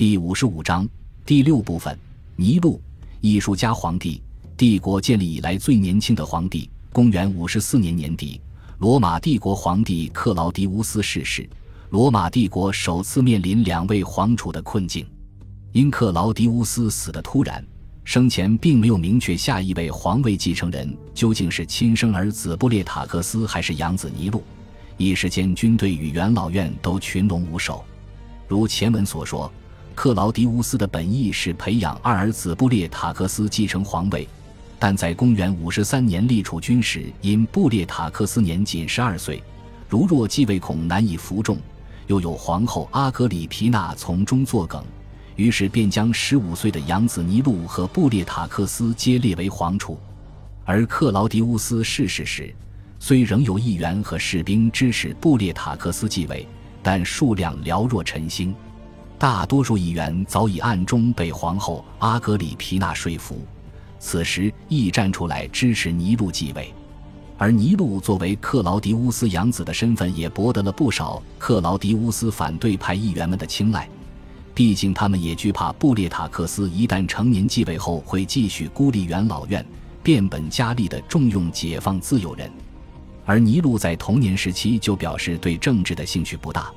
[0.00, 0.88] 第五十五章
[1.26, 1.94] 第六部分：
[2.34, 2.80] 尼禄，
[3.20, 4.22] 艺术家皇帝，
[4.56, 6.70] 帝国建立以来最年轻的皇帝。
[6.90, 8.40] 公元五十四年年底，
[8.78, 11.46] 罗马帝国皇帝克劳迪乌斯逝世，
[11.90, 15.06] 罗马帝国首次面临两位皇储的困境。
[15.72, 17.62] 因克劳迪乌斯死得突然，
[18.02, 24.42] 生前并没有明确下一位皇位继承人究竟是亲生儿子布列塔克斯还是养子尼禄，
[24.96, 27.84] 一时间军队与元老院都群龙无首。
[28.48, 29.52] 如前文所说。
[30.00, 34.26] 克劳迪乌斯的本意是培养二儿子布列塔克斯继承皇位，
[34.78, 39.42] 但在公元五十三年立储君时，因布列塔克斯年仅十二岁，
[39.90, 41.58] 如若继位恐难以服众，
[42.06, 44.82] 又有皇后阿格里皮娜从中作梗，
[45.36, 49.98] 于是便将十五岁的养子尼禄和布列塔克斯皆列为皇储。
[50.64, 52.54] 而克劳迪乌斯逝世时，
[52.98, 56.48] 虽仍有议员和士兵支持布列塔克斯继位，
[56.82, 58.54] 但数量寥若晨星。
[59.20, 63.38] 大多数议员早已暗中被皇后阿格里皮娜说服，
[63.98, 66.72] 此时亦站出来支持尼禄继位，
[67.36, 73.86] 而尼禄作为克劳迪乌斯养子的身份，也博得了不少克劳迪乌斯反对派议员们的青睐。
[74.54, 79.62] 毕竟他们也惧怕布列塔克斯一旦成年继位后，会继续孤立元老院，
[80.02, 82.50] 变本加厉地重用解放自由人。
[83.26, 86.70] 而尼禄在童年时期就表示对政治的兴趣不大，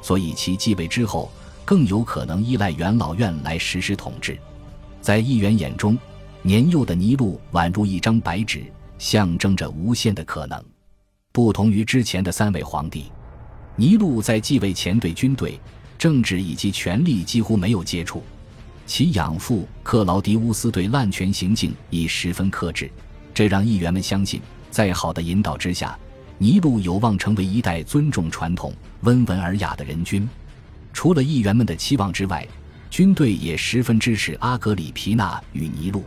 [0.00, 1.30] 所以其继位之后。
[1.70, 4.36] 更有可能依赖元老院来实施统治，
[5.00, 5.96] 在议员眼中，
[6.42, 8.64] 年幼的尼禄宛如一张白纸，
[8.98, 10.60] 象征着无限的可能。
[11.30, 13.04] 不同于之前的三位皇帝，
[13.76, 15.60] 尼禄在继位前对军队、
[15.96, 18.20] 政治以及权力几乎没有接触。
[18.84, 22.90] 其养父克劳迪乌斯对滥权行径已十分克制，
[23.32, 25.96] 这让议员们相信，在好的引导之下，
[26.36, 30.28] 尼禄有望成为一代尊重传统、温文尔雅的人君。
[30.92, 32.46] 除了议员们的期望之外，
[32.90, 36.04] 军队也十分支持阿格里皮娜与尼禄。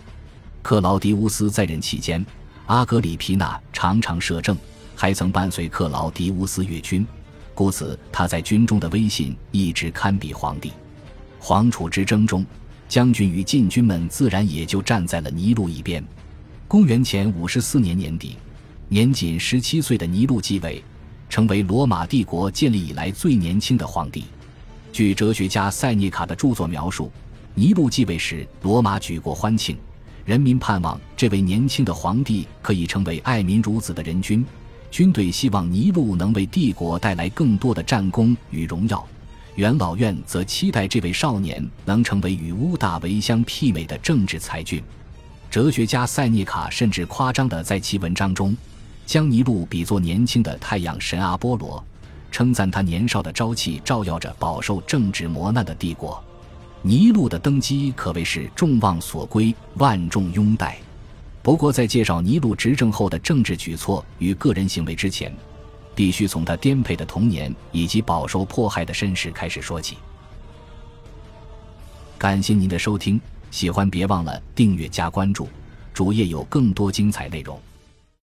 [0.61, 2.25] 克劳迪乌斯在任期间，
[2.65, 4.57] 阿格里皮娜常常摄政，
[4.95, 7.05] 还曾伴随克劳迪乌斯阅军，
[7.53, 10.72] 故此他在军中的威信一直堪比皇帝。
[11.39, 12.45] 皇储之争中，
[12.88, 16.03] 将军与禁军们自然也就站在了尼禄一边。
[16.67, 18.38] 公元前五十四年年底，
[18.88, 20.83] 年仅十七岁的尼禄继位，
[21.29, 24.25] 成为罗马帝国建立以来最年轻的皇帝。
[24.93, 27.11] 据哲学家塞涅卡的著作描述，
[27.55, 29.75] 尼禄继位时，罗马举国欢庆，
[30.23, 34.45] 人民盼望这位年轻的皇帝可以成为爱民如子的人君，
[34.91, 39.03] 军队希望尼禄能为帝国带来更多的战功与荣耀，
[39.55, 44.83] 元老院则期待这位少年能成为与乌大维相媲美的政治才俊。
[45.49, 48.55] 哲学家塞涅卡甚至夸张地在其文章中，
[49.07, 51.83] 将尼禄比作年轻的太阳神阿波罗。
[52.33, 56.21] 称赞他年少的朝气照耀着饱受政治磨难的帝国，
[56.81, 60.79] 尼禄的登基可谓是众望所归、万众拥戴。
[61.43, 65.31] 不过，在介绍尼禄执政后的政治举措与个人行为之前，
[65.93, 69.97] 必须从他颠沛的童年以及饱受迫害的身世开始说起。
[72.17, 75.47] 感谢您的收听，喜欢别忘了订阅加关注，
[75.93, 77.61] 主页有更多精彩内容。